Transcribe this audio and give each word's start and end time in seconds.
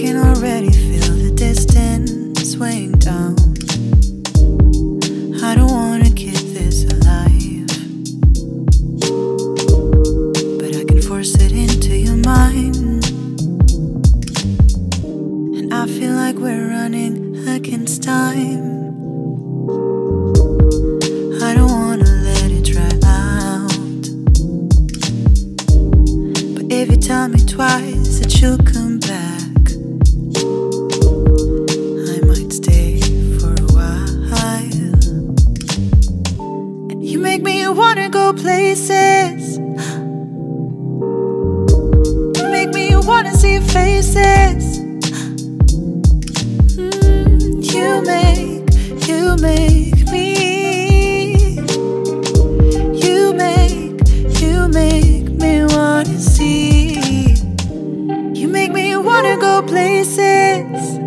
I 0.00 0.02
can 0.02 0.16
already 0.16 0.72
feel 0.72 1.14
the 1.14 1.30
distance 1.36 2.56
weighing 2.56 2.92
down. 2.92 3.36
I 5.44 5.54
don't 5.54 5.70
wanna 5.70 6.08
keep 6.08 6.40
this 6.56 6.84
alive, 6.84 7.68
but 10.58 10.74
I 10.74 10.84
can 10.84 11.02
force 11.02 11.34
it 11.34 11.52
into 11.52 11.94
your 11.94 12.16
mind. 12.16 13.04
And 15.58 15.74
I 15.74 15.86
feel 15.86 16.14
like 16.14 16.36
we're 16.36 16.68
running 16.70 17.46
against 17.46 18.02
time. 18.02 18.64
I 21.42 21.52
don't 21.54 21.70
wanna 21.70 22.10
let 22.24 22.50
it 22.50 22.64
dry 22.64 22.88
out. 23.04 24.00
But 26.54 26.72
if 26.72 26.88
you 26.88 26.96
tell 26.96 27.28
me 27.28 27.44
twice 27.44 28.20
that 28.20 28.40
you'll 28.40 28.56
come 28.56 28.89
go 38.10 38.32
places. 38.32 39.58
Make 42.50 42.70
me 42.74 42.96
wanna 42.96 43.32
see 43.34 43.60
faces. 43.60 44.80
Mm, 46.76 47.62
you 47.72 48.02
make, 48.02 49.08
you 49.08 49.36
make 49.36 50.10
me. 50.10 51.60
You 53.04 53.32
make, 53.34 54.00
you 54.40 54.68
make 54.68 55.30
me 55.30 55.64
wanna 55.64 56.18
see. 56.18 57.34
You 58.34 58.48
make 58.48 58.72
me 58.72 58.96
wanna 58.96 59.36
go 59.38 59.62
places. 59.62 60.99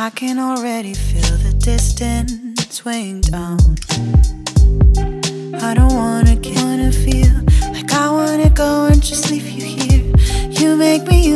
I 0.00 0.10
can 0.10 0.38
already 0.38 0.94
feel 0.94 1.36
the 1.38 1.52
distance 1.58 2.84
weighing 2.84 3.20
down. 3.20 3.58
I 5.60 5.74
don't 5.74 5.92
wanna 5.92 6.36
wanna 6.54 6.92
feel 6.92 7.34
like 7.72 7.92
I 7.92 8.08
wanna 8.08 8.48
go 8.48 8.86
and 8.86 9.02
just 9.02 9.28
leave 9.28 9.48
you 9.48 9.64
here. 9.64 10.04
You 10.50 10.76
make 10.76 11.04
me, 11.08 11.27